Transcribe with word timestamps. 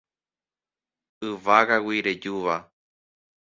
Yvágagui 1.29 2.01
rejúva 2.01 2.55